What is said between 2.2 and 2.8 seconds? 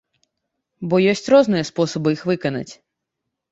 выканаць.